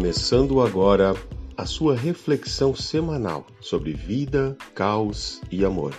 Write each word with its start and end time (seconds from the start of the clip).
Começando 0.00 0.62
agora 0.62 1.12
a 1.54 1.66
sua 1.66 1.94
reflexão 1.94 2.74
semanal 2.74 3.46
sobre 3.60 3.92
vida, 3.92 4.56
caos 4.74 5.42
e 5.50 5.62
amor. 5.62 5.94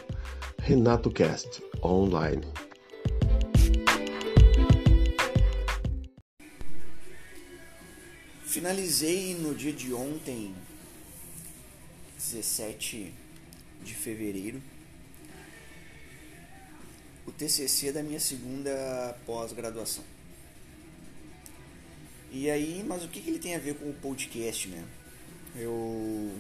Renato 0.58 1.12
Cast 1.12 1.62
Online. 1.84 2.42
Finalizei 8.44 9.36
no 9.36 9.54
dia 9.54 9.72
de 9.72 9.94
ontem, 9.94 10.56
17 12.18 13.13
de 13.83 13.94
fevereiro, 13.94 14.60
o 17.27 17.31
TCC 17.31 17.91
da 17.91 18.02
minha 18.02 18.20
segunda 18.20 19.16
pós-graduação. 19.27 20.04
E 22.34 22.49
aí, 22.49 22.81
mas 22.88 23.03
o 23.03 23.09
que, 23.09 23.20
que 23.20 23.30
ele 23.30 23.40
tem 23.40 23.55
a 23.55 23.59
ver 23.59 23.76
com 23.76 23.90
o 23.90 23.94
podcast, 23.94 24.70
né? 24.70 24.81
Eu 25.53 26.31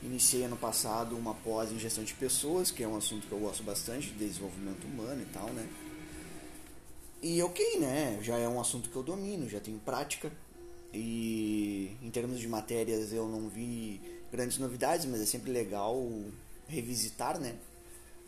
iniciei 0.00 0.44
ano 0.44 0.56
passado 0.56 1.16
uma 1.16 1.34
pós 1.34 1.72
em 1.72 1.78
gestão 1.80 2.04
de 2.04 2.14
pessoas, 2.14 2.70
que 2.70 2.84
é 2.84 2.86
um 2.86 2.96
assunto 2.96 3.26
que 3.26 3.32
eu 3.32 3.40
gosto 3.40 3.64
bastante, 3.64 4.12
de 4.12 4.24
desenvolvimento 4.24 4.84
humano 4.84 5.20
e 5.20 5.26
tal, 5.26 5.48
né? 5.48 5.68
E 7.20 7.42
ok, 7.42 7.80
né? 7.80 8.20
Já 8.22 8.38
é 8.38 8.48
um 8.48 8.60
assunto 8.60 8.88
que 8.88 8.94
eu 8.94 9.02
domino, 9.02 9.48
já 9.48 9.58
tenho 9.58 9.80
prática. 9.80 10.30
E 10.94 11.96
em 12.00 12.10
termos 12.10 12.38
de 12.38 12.46
matérias 12.46 13.12
eu 13.12 13.26
não 13.26 13.48
vi 13.48 14.00
grandes 14.30 14.58
novidades, 14.58 15.06
mas 15.06 15.20
é 15.20 15.26
sempre 15.26 15.50
legal 15.50 16.08
revisitar, 16.68 17.40
né? 17.40 17.56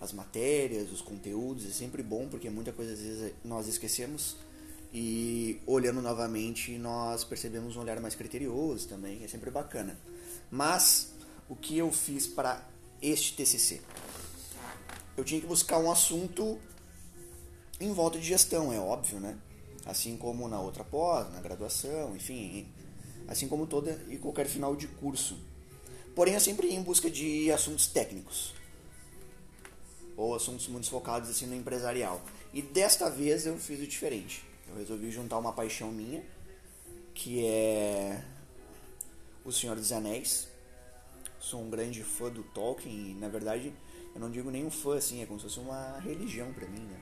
As 0.00 0.12
matérias, 0.12 0.90
os 0.90 1.00
conteúdos, 1.00 1.64
é 1.64 1.70
sempre 1.70 2.02
bom, 2.02 2.26
porque 2.28 2.50
muita 2.50 2.72
coisa 2.72 2.92
às 2.92 3.00
vezes 3.00 3.32
nós 3.44 3.68
esquecemos 3.68 4.36
e 4.92 5.60
olhando 5.66 6.00
novamente 6.00 6.78
nós 6.78 7.24
percebemos 7.24 7.76
um 7.76 7.80
olhar 7.80 8.00
mais 8.00 8.14
criterioso 8.14 8.88
também, 8.88 9.22
é 9.22 9.28
sempre 9.28 9.50
bacana. 9.50 9.98
Mas 10.50 11.12
o 11.48 11.54
que 11.54 11.76
eu 11.76 11.92
fiz 11.92 12.26
para 12.26 12.66
este 13.00 13.34
TCC? 13.34 13.80
Eu 15.16 15.24
tinha 15.24 15.40
que 15.40 15.46
buscar 15.46 15.78
um 15.78 15.90
assunto 15.90 16.58
em 17.80 17.92
volta 17.92 18.18
de 18.18 18.26
gestão, 18.26 18.72
é 18.72 18.78
óbvio, 18.78 19.20
né? 19.20 19.36
Assim 19.84 20.16
como 20.16 20.48
na 20.48 20.60
outra 20.60 20.84
pós, 20.84 21.32
na 21.32 21.40
graduação, 21.40 22.14
enfim, 22.16 22.66
assim 23.26 23.48
como 23.48 23.66
toda 23.66 24.00
e 24.08 24.16
qualquer 24.16 24.46
final 24.46 24.74
de 24.74 24.86
curso. 24.86 25.38
Porém, 26.14 26.34
eu 26.34 26.40
sempre 26.40 26.68
ia 26.68 26.74
em 26.74 26.82
busca 26.82 27.10
de 27.10 27.50
assuntos 27.52 27.86
técnicos 27.86 28.54
ou 30.16 30.34
assuntos 30.34 30.66
muito 30.66 30.90
focados 30.90 31.30
assim 31.30 31.46
no 31.46 31.54
empresarial. 31.54 32.20
E 32.52 32.60
desta 32.60 33.08
vez 33.08 33.46
eu 33.46 33.56
fiz 33.56 33.80
o 33.80 33.86
diferente. 33.86 34.47
Eu 34.68 34.76
resolvi 34.76 35.10
juntar 35.10 35.38
uma 35.38 35.52
paixão 35.52 35.90
minha, 35.90 36.22
que 37.14 37.44
é 37.44 38.22
O 39.44 39.50
Senhor 39.50 39.76
dos 39.76 39.92
Anéis. 39.92 40.48
Sou 41.40 41.62
um 41.62 41.70
grande 41.70 42.02
fã 42.02 42.28
do 42.28 42.42
Tolkien 42.42 43.10
e, 43.10 43.14
na 43.14 43.28
verdade, 43.28 43.72
eu 44.14 44.20
não 44.20 44.30
digo 44.30 44.50
nem 44.50 44.64
um 44.64 44.70
fã, 44.70 44.96
assim, 44.96 45.22
é 45.22 45.26
como 45.26 45.38
se 45.38 45.46
fosse 45.46 45.60
uma 45.60 45.98
religião 46.00 46.52
para 46.52 46.66
mim, 46.66 46.80
né? 46.80 47.00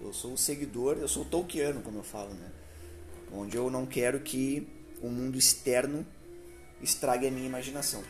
Eu 0.00 0.12
sou 0.12 0.32
o 0.32 0.38
seguidor, 0.38 0.96
eu 0.98 1.06
sou 1.06 1.24
Tolkiano, 1.24 1.82
como 1.82 1.98
eu 1.98 2.02
falo, 2.02 2.34
né? 2.34 2.50
Onde 3.32 3.56
eu 3.56 3.70
não 3.70 3.86
quero 3.86 4.20
que 4.20 4.66
o 5.00 5.08
mundo 5.08 5.38
externo 5.38 6.06
estrague 6.82 7.26
a 7.26 7.30
minha 7.30 7.46
imaginação. 7.46 8.02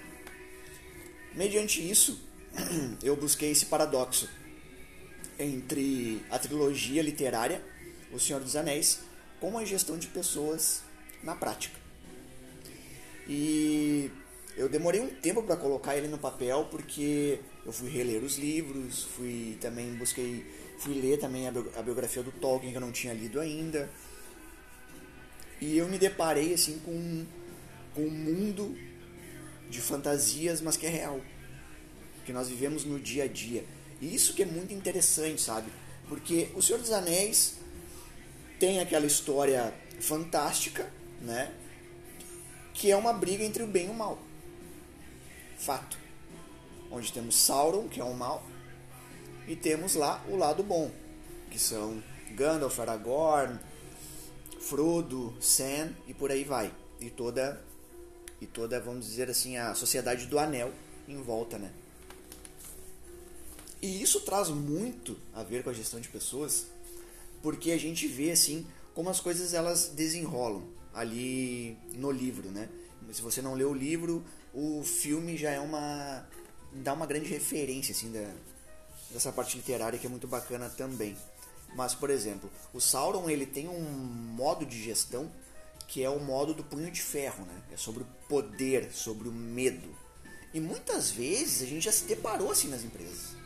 Mediante 1.35 1.89
isso, 1.89 2.21
eu 3.03 3.17
busquei 3.17 3.51
esse 3.51 3.67
paradoxo 3.67 4.29
entre 5.39 6.25
a 6.31 6.39
trilogia 6.39 7.03
literária 7.03 7.63
o 8.15 8.21
Senhor 8.21 8.41
dos 8.41 8.57
Anéis 8.57 9.01
com 9.41 9.59
a 9.59 9.65
gestão 9.65 9.99
de 9.99 10.07
pessoas 10.07 10.83
na 11.23 11.35
prática. 11.35 11.79
E 13.29 14.11
eu 14.57 14.69
demorei 14.69 15.01
um 15.01 15.09
tempo 15.09 15.43
para 15.43 15.57
colocar 15.57 15.97
ele 15.97 16.09
no 16.09 16.19
papel 16.19 16.69
porque 16.71 17.41
eu 17.67 17.73
fui 17.73 17.91
reler 17.91 18.23
os 18.23 18.37
livros, 18.37 19.03
fui 19.17 19.59
também 19.61 19.93
busquei, 19.95 20.47
fui 20.79 20.95
ler 20.95 21.19
também 21.19 21.49
a 21.49 21.83
biografia 21.83 22.23
do 22.23 22.31
Tolkien 22.31 22.71
que 22.71 22.77
eu 22.77 22.81
não 22.81 22.93
tinha 22.93 23.13
lido 23.13 23.41
ainda. 23.41 23.91
E 25.61 25.77
eu 25.77 25.89
me 25.89 25.99
deparei 25.99 26.55
assim 26.55 26.79
com, 26.85 27.27
com 27.95 28.03
um 28.03 28.11
mundo 28.11 28.77
de 29.69 29.81
fantasias, 29.81 30.61
mas 30.61 30.77
que 30.77 30.87
é 30.87 30.91
real, 30.91 31.21
que 32.25 32.33
nós 32.33 32.49
vivemos 32.49 32.85
no 32.85 33.01
dia 33.01 33.25
a 33.25 33.27
dia. 33.27 33.65
E 34.01 34.15
isso 34.15 34.35
que 34.35 34.43
é 34.43 34.47
muito 34.47 34.75
interessante, 34.75 35.41
sabe? 35.41 35.71
Porque 36.09 36.49
o 36.55 36.61
Senhor 36.61 36.79
dos 36.79 36.93
Anéis 36.93 37.55
tem 38.59 38.81
aquela 38.81 39.07
história 39.07 39.75
fantástica, 40.01 40.91
né? 41.21 41.53
Que 42.73 42.91
é 42.91 42.97
uma 42.97 43.13
briga 43.13 43.45
entre 43.45 43.63
o 43.63 43.67
bem 43.67 43.87
e 43.87 43.91
o 43.91 43.95
mal. 43.95 44.19
Fato. 45.59 45.99
Onde 46.91 47.13
temos 47.13 47.37
Sauron, 47.37 47.89
que 47.89 48.01
é 48.01 48.05
o 48.05 48.15
mal, 48.15 48.45
e 49.49 49.57
temos 49.57 49.95
lá 49.95 50.25
o 50.29 50.37
lado 50.37 50.63
bom, 50.63 50.91
que 51.51 51.59
são 51.59 52.03
Gandalf, 52.33 52.79
Aragorn, 52.79 53.59
Frodo, 54.61 55.37
Sam 55.41 55.93
e 56.07 56.15
por 56.15 56.31
aí 56.31 56.45
vai. 56.45 56.73
E 57.01 57.11
toda 57.11 57.63
e 58.41 58.47
toda, 58.47 58.81
vamos 58.81 59.07
dizer 59.07 59.31
assim, 59.31 59.57
a 59.57 59.75
sociedade 59.75 60.27
do 60.27 60.39
anel 60.39 60.73
em 61.09 61.21
volta, 61.23 61.59
né? 61.59 61.73
E 63.81 64.03
isso 64.03 64.21
traz 64.21 64.49
muito 64.49 65.17
a 65.35 65.43
ver 65.43 65.63
com 65.63 65.71
a 65.71 65.73
gestão 65.73 66.01
de 66.01 66.09
pessoas, 66.09 66.67
porque 67.45 67.73
a 67.73 67.79
gente 67.79 68.09
vê 68.09 68.31
assim 68.31 68.67
como 68.95 69.11
as 69.11 69.21
coisas 69.21 69.53
elas 69.53 69.89
desenrolam 69.89 70.63
ali 70.95 71.77
no 71.93 72.11
livro, 72.11 72.49
né? 72.49 72.71
Se 73.13 73.21
você 73.21 73.43
não 73.43 73.53
leu 73.53 73.73
o 73.73 73.75
livro, 73.75 74.25
o 74.55 74.83
filme 74.83 75.37
já 75.37 75.51
é 75.51 75.61
uma 75.61 76.27
dá 76.73 76.95
uma 76.95 77.05
grande 77.05 77.29
referência 77.29 77.93
assim 77.93 78.11
da, 78.11 78.33
dessa 79.11 79.31
parte 79.31 79.59
literária 79.59 79.99
que 79.99 80.07
é 80.07 80.09
muito 80.09 80.27
bacana 80.27 80.71
também. 80.71 81.15
Mas 81.77 81.95
por 81.95 82.09
exemplo, 82.09 82.51
o 82.73 82.81
Sauron 82.81 83.29
ele 83.29 83.45
tem 83.45 83.69
um 83.69 83.83
modo 83.83 84.65
de 84.65 84.83
gestão 84.83 85.31
que 85.87 86.03
é 86.03 86.09
o 86.09 86.19
modo 86.19 86.55
do 86.55 86.65
punho 86.65 86.91
de 86.91 87.03
ferro, 87.03 87.45
né? 87.45 87.63
É 87.75 87.77
sobre 87.77 88.05
o 88.05 88.07
poder, 88.27 88.91
sobre 88.91 89.29
o 89.29 89.33
medo. 89.33 89.95
E 90.55 90.61
muitas 90.61 91.11
vezes 91.11 91.61
a 91.61 91.67
gente 91.67 91.85
já 91.85 91.93
se 91.93 92.05
deparou 92.05 92.51
assim 92.51 92.69
nas 92.69 92.85
empresas. 92.85 93.37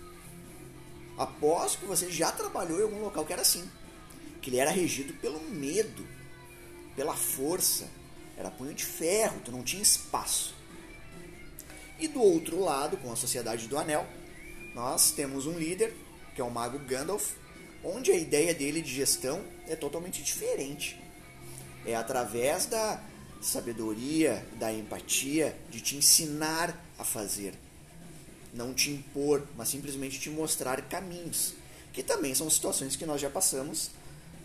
Após 1.16 1.74
que 1.74 1.84
você 1.84 2.08
já 2.12 2.30
trabalhou 2.30 2.78
em 2.78 2.84
algum 2.84 3.00
local 3.00 3.26
que 3.26 3.32
era 3.32 3.42
assim 3.42 3.68
ele 4.48 4.58
era 4.58 4.70
regido 4.70 5.12
pelo 5.14 5.40
medo, 5.40 6.06
pela 6.96 7.14
força. 7.14 7.88
Era 8.36 8.50
punho 8.50 8.74
de 8.74 8.84
ferro, 8.84 9.40
tu 9.44 9.52
não 9.52 9.62
tinha 9.62 9.82
espaço. 9.82 10.54
E 11.98 12.06
do 12.06 12.22
outro 12.22 12.60
lado, 12.60 12.96
com 12.96 13.12
a 13.12 13.16
Sociedade 13.16 13.66
do 13.66 13.76
Anel, 13.76 14.06
nós 14.74 15.10
temos 15.10 15.46
um 15.46 15.58
líder, 15.58 15.92
que 16.34 16.40
é 16.40 16.44
o 16.44 16.50
Mago 16.50 16.78
Gandalf, 16.78 17.32
onde 17.82 18.12
a 18.12 18.16
ideia 18.16 18.54
dele 18.54 18.80
de 18.80 18.94
gestão 18.94 19.42
é 19.66 19.74
totalmente 19.74 20.22
diferente. 20.22 21.00
É 21.84 21.94
através 21.94 22.66
da 22.66 23.02
sabedoria, 23.40 24.44
da 24.58 24.72
empatia, 24.72 25.56
de 25.70 25.80
te 25.80 25.96
ensinar 25.96 26.76
a 26.98 27.04
fazer. 27.04 27.54
Não 28.54 28.72
te 28.72 28.90
impor, 28.90 29.46
mas 29.56 29.68
simplesmente 29.68 30.18
te 30.18 30.30
mostrar 30.30 30.80
caminhos. 30.82 31.54
Que 31.92 32.02
também 32.02 32.34
são 32.34 32.48
situações 32.48 32.96
que 32.96 33.06
nós 33.06 33.20
já 33.20 33.28
passamos 33.28 33.90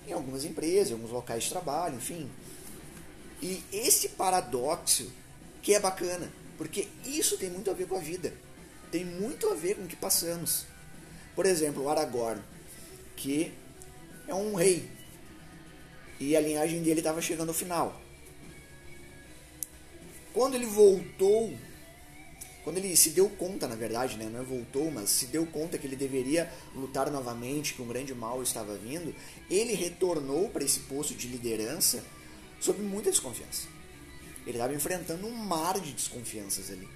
em 0.07 0.13
algumas 0.13 0.43
empresas, 0.43 0.89
em 0.89 0.93
alguns 0.93 1.11
locais 1.11 1.43
de 1.43 1.49
trabalho, 1.49 1.95
enfim. 1.95 2.29
E 3.41 3.63
esse 3.71 4.09
paradoxo 4.09 5.11
que 5.61 5.73
é 5.73 5.79
bacana, 5.79 6.31
porque 6.57 6.87
isso 7.05 7.37
tem 7.37 7.49
muito 7.49 7.69
a 7.69 7.73
ver 7.73 7.87
com 7.87 7.95
a 7.95 7.99
vida, 7.99 8.33
tem 8.91 9.03
muito 9.03 9.49
a 9.49 9.55
ver 9.55 9.75
com 9.75 9.83
o 9.83 9.87
que 9.87 9.95
passamos. 9.95 10.65
Por 11.35 11.45
exemplo, 11.45 11.83
o 11.83 11.89
Aragorn, 11.89 12.41
que 13.15 13.51
é 14.27 14.33
um 14.33 14.55
rei, 14.55 14.89
e 16.19 16.35
a 16.35 16.41
linhagem 16.41 16.81
dele 16.83 16.99
estava 16.99 17.21
chegando 17.21 17.49
ao 17.49 17.55
final. 17.55 17.99
Quando 20.33 20.55
ele 20.55 20.65
voltou 20.65 21.53
quando 22.63 22.77
ele 22.77 22.95
se 22.95 23.09
deu 23.09 23.29
conta, 23.29 23.67
na 23.67 23.75
verdade, 23.75 24.15
né, 24.15 24.29
não 24.31 24.39
é 24.39 24.43
voltou, 24.43 24.89
mas 24.89 25.09
se 25.09 25.25
deu 25.25 25.45
conta 25.45 25.77
que 25.77 25.85
ele 25.85 25.97
deveria 25.97 26.51
lutar 26.73 27.11
novamente, 27.11 27.73
que 27.73 27.81
um 27.81 27.87
grande 27.87 28.15
mal 28.15 28.41
estava 28.41 28.75
vindo, 28.77 29.13
ele 29.49 29.73
retornou 29.73 30.49
para 30.49 30.63
esse 30.63 30.79
posto 30.81 31.13
de 31.13 31.27
liderança 31.27 32.01
sob 32.61 32.81
muita 32.81 33.11
desconfiança. 33.11 33.67
Ele 34.47 34.57
estava 34.57 34.73
enfrentando 34.73 35.27
um 35.27 35.35
mar 35.35 35.77
de 35.79 35.91
desconfianças 35.91 36.71
ali. 36.71 36.87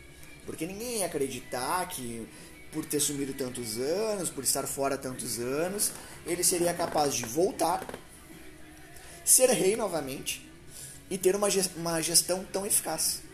Porque 0.45 0.65
ninguém 0.65 0.99
ia 0.99 1.05
acreditar 1.05 1.85
que, 1.89 2.25
por 2.71 2.85
ter 2.85 3.01
sumido 3.01 3.33
tantos 3.33 3.77
anos, 3.77 4.29
por 4.29 4.45
estar 4.45 4.65
fora 4.65 4.97
tantos 4.97 5.37
anos, 5.37 5.91
ele 6.25 6.45
seria 6.45 6.73
capaz 6.73 7.13
de 7.13 7.25
voltar, 7.25 7.85
ser 9.25 9.49
rei 9.49 9.75
novamente 9.75 10.49
e 11.09 11.17
ter 11.17 11.35
uma 11.35 12.01
gestão 12.01 12.45
tão 12.45 12.65
eficaz 12.65 13.26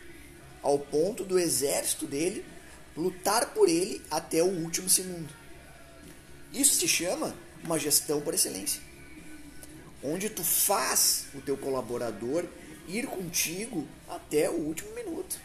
ao 0.63 0.79
ponto 0.79 1.23
do 1.23 1.37
exército 1.37 2.07
dele 2.07 2.43
lutar 2.95 3.53
por 3.53 3.67
ele 3.67 4.01
até 4.09 4.41
o 4.41 4.47
último 4.47 4.89
segundo. 4.89 5.33
Isso 6.53 6.75
se 6.75 6.87
chama 6.87 7.35
uma 7.63 7.77
gestão 7.77 8.21
por 8.21 8.33
excelência. 8.33 8.81
Onde 10.03 10.29
tu 10.29 10.43
faz 10.43 11.25
o 11.33 11.41
teu 11.41 11.57
colaborador 11.57 12.45
ir 12.87 13.07
contigo 13.07 13.87
até 14.07 14.49
o 14.49 14.53
último 14.53 14.93
minuto. 14.93 15.39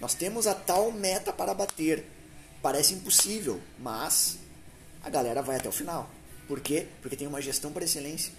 Nós 0.00 0.14
temos 0.14 0.46
a 0.46 0.54
tal 0.54 0.90
meta 0.92 1.32
para 1.32 1.54
bater. 1.54 2.04
Parece 2.62 2.94
impossível, 2.94 3.60
mas 3.78 4.38
a 5.02 5.10
galera 5.10 5.42
vai 5.42 5.56
até 5.56 5.68
o 5.68 5.72
final. 5.72 6.10
Por 6.46 6.60
quê? 6.60 6.86
Porque 7.02 7.16
tem 7.16 7.26
uma 7.26 7.42
gestão 7.42 7.72
por 7.72 7.82
excelência. 7.82 8.32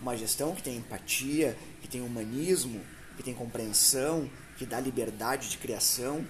Uma 0.00 0.16
gestão 0.16 0.54
que 0.54 0.62
tem 0.62 0.76
empatia, 0.76 1.56
que 1.80 1.88
tem 1.88 2.00
humanismo, 2.00 2.80
que 3.16 3.22
tem 3.22 3.34
compreensão, 3.34 4.30
que 4.56 4.66
dá 4.66 4.80
liberdade 4.80 5.48
de 5.50 5.58
criação. 5.58 6.26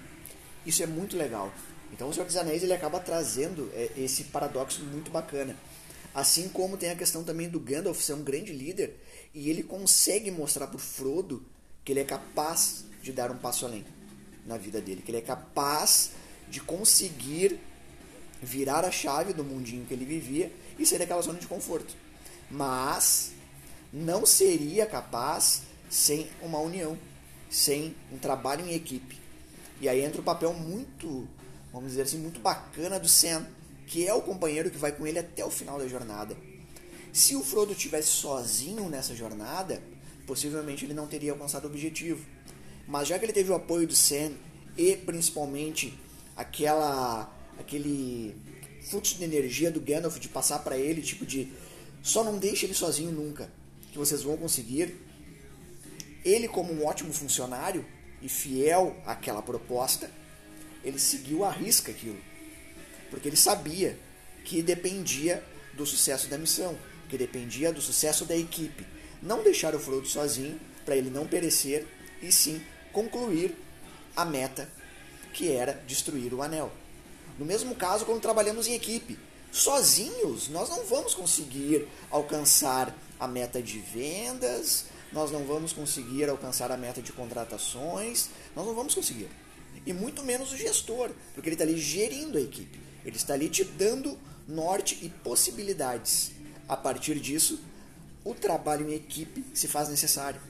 Isso 0.65 0.81
é 0.83 0.87
muito 0.87 1.17
legal. 1.17 1.53
Então 1.91 2.09
o 2.09 2.13
Senhor 2.13 2.25
dos 2.25 2.35
Anéis 2.35 2.63
ele 2.63 2.73
acaba 2.73 2.99
trazendo 2.99 3.69
é, 3.73 3.91
esse 3.97 4.25
paradoxo 4.25 4.83
muito 4.83 5.11
bacana. 5.11 5.55
Assim 6.13 6.47
como 6.49 6.77
tem 6.77 6.91
a 6.91 6.95
questão 6.95 7.23
também 7.23 7.49
do 7.49 7.59
Gandalf 7.59 7.99
ser 7.99 8.13
um 8.13 8.23
grande 8.23 8.53
líder 8.53 8.95
e 9.33 9.49
ele 9.49 9.63
consegue 9.63 10.29
mostrar 10.29 10.67
para 10.67 10.79
Frodo 10.79 11.43
que 11.83 11.91
ele 11.91 11.99
é 11.99 12.03
capaz 12.03 12.85
de 13.01 13.11
dar 13.11 13.31
um 13.31 13.37
passo 13.37 13.65
além 13.65 13.85
na 14.45 14.57
vida 14.57 14.79
dele, 14.79 15.01
que 15.01 15.11
ele 15.11 15.17
é 15.17 15.21
capaz 15.21 16.11
de 16.49 16.59
conseguir 16.61 17.59
virar 18.41 18.85
a 18.85 18.91
chave 18.91 19.33
do 19.33 19.43
mundinho 19.43 19.85
que 19.85 19.93
ele 19.93 20.05
vivia 20.05 20.51
e 20.77 20.85
sair 20.85 20.99
daquela 20.99 21.21
zona 21.21 21.39
de 21.39 21.47
conforto. 21.47 21.95
Mas 22.49 23.31
não 23.91 24.25
seria 24.25 24.85
capaz 24.85 25.63
sem 25.93 26.27
uma 26.41 26.57
união, 26.57 26.97
sem 27.51 27.95
um 28.11 28.17
trabalho 28.17 28.65
em 28.65 28.73
equipe. 28.73 29.15
E 29.79 29.87
aí 29.87 30.01
entra 30.03 30.19
o 30.19 30.23
papel 30.23 30.51
muito, 30.51 31.27
vamos 31.71 31.89
dizer 31.89 32.01
assim, 32.01 32.17
muito 32.17 32.39
bacana 32.39 32.99
do 32.99 33.07
Sam, 33.07 33.45
que 33.85 34.07
é 34.07 34.11
o 34.11 34.21
companheiro 34.21 34.71
que 34.71 34.77
vai 34.77 34.91
com 34.91 35.05
ele 35.05 35.19
até 35.19 35.45
o 35.45 35.51
final 35.51 35.77
da 35.77 35.87
jornada. 35.87 36.35
Se 37.11 37.35
o 37.35 37.43
Frodo 37.43 37.75
tivesse 37.75 38.07
sozinho 38.07 38.89
nessa 38.89 39.15
jornada, 39.15 39.83
possivelmente 40.25 40.83
ele 40.83 40.95
não 40.95 41.05
teria 41.05 41.31
alcançado 41.31 41.65
o 41.65 41.67
objetivo. 41.67 42.25
Mas 42.87 43.07
já 43.07 43.19
que 43.19 43.25
ele 43.25 43.33
teve 43.33 43.51
o 43.51 43.55
apoio 43.55 43.87
do 43.87 43.95
Sam 43.95 44.31
e 44.75 44.95
principalmente 44.97 45.93
aquela 46.35 47.31
aquele 47.59 48.35
fluxo 48.89 49.15
de 49.15 49.23
energia 49.23 49.69
do 49.69 49.79
Gandalf 49.79 50.17
de 50.17 50.27
passar 50.27 50.59
para 50.59 50.75
ele, 50.75 51.03
tipo 51.03 51.23
de 51.23 51.53
só 52.01 52.23
não 52.23 52.39
deixe 52.39 52.65
ele 52.65 52.73
sozinho 52.73 53.11
nunca, 53.11 53.47
que 53.91 53.97
vocês 53.97 54.23
vão 54.23 54.35
conseguir. 54.35 55.12
Ele 56.23 56.47
como 56.47 56.73
um 56.73 56.85
ótimo 56.85 57.13
funcionário 57.13 57.85
e 58.21 58.29
fiel 58.29 58.95
àquela 59.05 59.41
proposta, 59.41 60.09
ele 60.83 60.99
seguiu 60.99 61.43
à 61.43 61.51
risca 61.51 61.91
aquilo. 61.91 62.19
Porque 63.09 63.27
ele 63.27 63.37
sabia 63.37 63.97
que 64.43 64.61
dependia 64.61 65.43
do 65.73 65.85
sucesso 65.85 66.27
da 66.27 66.37
missão, 66.37 66.77
que 67.09 67.17
dependia 67.17 67.71
do 67.71 67.81
sucesso 67.81 68.25
da 68.25 68.35
equipe. 68.35 68.85
Não 69.21 69.43
deixar 69.43 69.75
o 69.75 69.79
Frodo 69.79 70.07
sozinho 70.07 70.59
para 70.85 70.95
ele 70.95 71.09
não 71.09 71.27
perecer 71.27 71.87
e 72.21 72.31
sim 72.31 72.61
concluir 72.91 73.55
a 74.15 74.25
meta 74.25 74.69
que 75.33 75.51
era 75.51 75.73
destruir 75.87 76.33
o 76.33 76.41
anel. 76.41 76.71
No 77.37 77.45
mesmo 77.45 77.75
caso, 77.75 78.05
quando 78.05 78.21
trabalhamos 78.21 78.67
em 78.67 78.75
equipe, 78.75 79.17
sozinhos 79.51 80.47
nós 80.49 80.69
não 80.69 80.85
vamos 80.85 81.13
conseguir 81.13 81.87
alcançar 82.11 82.95
a 83.19 83.27
meta 83.27 83.61
de 83.61 83.79
vendas, 83.79 84.85
nós 85.13 85.31
não 85.31 85.45
vamos 85.45 85.71
conseguir 85.71 86.29
alcançar 86.29 86.71
a 86.71 86.77
meta 86.77 87.01
de 87.01 87.13
contratações, 87.13 88.29
nós 88.55 88.65
não 88.65 88.73
vamos 88.73 88.95
conseguir. 88.95 89.29
E 89.85 89.93
muito 89.93 90.23
menos 90.23 90.51
o 90.51 90.57
gestor, 90.57 91.11
porque 91.33 91.49
ele 91.49 91.55
está 91.55 91.63
ali 91.63 91.77
gerindo 91.77 92.37
a 92.37 92.41
equipe, 92.41 92.79
ele 93.05 93.15
está 93.15 93.33
ali 93.33 93.47
te 93.49 93.63
dando 93.63 94.17
norte 94.47 94.99
e 95.01 95.09
possibilidades. 95.09 96.31
A 96.67 96.75
partir 96.75 97.19
disso, 97.19 97.61
o 98.23 98.33
trabalho 98.33 98.89
em 98.89 98.93
equipe 98.93 99.45
se 99.53 99.67
faz 99.67 99.89
necessário. 99.89 100.41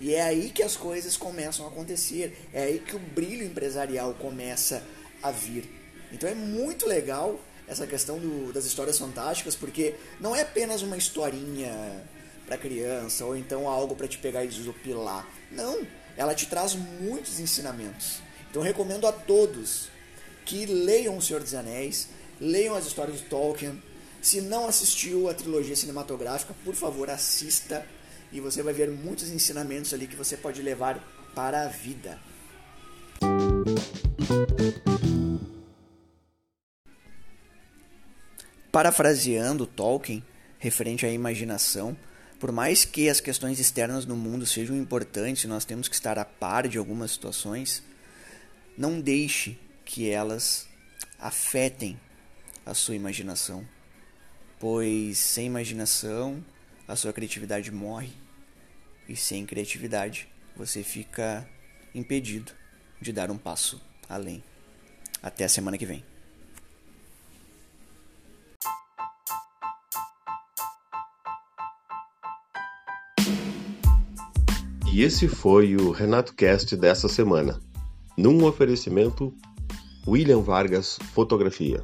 E 0.00 0.14
é 0.14 0.22
aí 0.22 0.50
que 0.50 0.62
as 0.62 0.76
coisas 0.76 1.16
começam 1.16 1.64
a 1.64 1.68
acontecer, 1.68 2.48
é 2.52 2.64
aí 2.64 2.78
que 2.80 2.96
o 2.96 2.98
brilho 2.98 3.46
empresarial 3.46 4.14
começa 4.14 4.82
a 5.22 5.30
vir. 5.30 5.68
Então 6.10 6.28
é 6.28 6.34
muito 6.34 6.88
legal 6.88 7.38
essa 7.68 7.86
questão 7.86 8.18
do, 8.18 8.52
das 8.52 8.64
histórias 8.64 8.98
fantásticas, 8.98 9.54
porque 9.54 9.94
não 10.20 10.34
é 10.34 10.42
apenas 10.42 10.82
uma 10.82 10.96
historinha 10.96 12.02
para 12.52 12.58
criança 12.58 13.24
ou 13.24 13.36
então 13.36 13.66
algo 13.68 13.96
para 13.96 14.06
te 14.06 14.18
pegar 14.18 14.44
e 14.44 14.48
desopilar. 14.48 15.26
Não, 15.50 15.86
ela 16.16 16.34
te 16.34 16.46
traz 16.46 16.74
muitos 16.74 17.40
ensinamentos. 17.40 18.20
Então 18.50 18.62
recomendo 18.62 19.06
a 19.06 19.12
todos 19.12 19.88
que 20.44 20.66
leiam 20.66 21.16
O 21.16 21.22
Senhor 21.22 21.40
dos 21.40 21.54
Anéis, 21.54 22.08
leiam 22.40 22.74
as 22.74 22.86
histórias 22.86 23.18
de 23.18 23.24
Tolkien. 23.24 23.82
Se 24.20 24.40
não 24.40 24.68
assistiu 24.68 25.28
a 25.28 25.34
trilogia 25.34 25.74
cinematográfica, 25.74 26.54
por 26.64 26.74
favor, 26.74 27.08
assista 27.08 27.86
e 28.30 28.40
você 28.40 28.62
vai 28.62 28.74
ver 28.74 28.90
muitos 28.90 29.30
ensinamentos 29.30 29.94
ali 29.94 30.06
que 30.06 30.16
você 30.16 30.36
pode 30.36 30.60
levar 30.60 31.00
para 31.34 31.62
a 31.62 31.68
vida. 31.68 32.18
Parafraseando 38.70 39.66
Tolkien, 39.66 40.24
referente 40.58 41.04
à 41.04 41.10
imaginação, 41.10 41.96
por 42.42 42.50
mais 42.50 42.84
que 42.84 43.08
as 43.08 43.20
questões 43.20 43.60
externas 43.60 44.04
no 44.04 44.16
mundo 44.16 44.44
sejam 44.44 44.76
importantes, 44.76 45.44
nós 45.44 45.64
temos 45.64 45.86
que 45.86 45.94
estar 45.94 46.18
a 46.18 46.24
par 46.24 46.66
de 46.66 46.76
algumas 46.76 47.12
situações, 47.12 47.84
não 48.76 49.00
deixe 49.00 49.56
que 49.84 50.10
elas 50.10 50.66
afetem 51.20 51.96
a 52.66 52.74
sua 52.74 52.96
imaginação, 52.96 53.64
pois 54.58 55.18
sem 55.18 55.46
imaginação 55.46 56.44
a 56.88 56.96
sua 56.96 57.12
criatividade 57.12 57.70
morre 57.70 58.10
e 59.08 59.14
sem 59.14 59.46
criatividade 59.46 60.26
você 60.56 60.82
fica 60.82 61.48
impedido 61.94 62.50
de 63.00 63.12
dar 63.12 63.30
um 63.30 63.38
passo 63.38 63.80
além. 64.08 64.42
Até 65.22 65.44
a 65.44 65.48
semana 65.48 65.78
que 65.78 65.86
vem. 65.86 66.11
E 74.92 75.02
esse 75.02 75.26
foi 75.26 75.74
o 75.74 75.90
Renato 75.90 76.34
Cast 76.34 76.76
dessa 76.76 77.08
semana, 77.08 77.58
num 78.14 78.44
oferecimento 78.44 79.32
William 80.06 80.42
Vargas 80.42 80.98
Fotografia. 81.14 81.82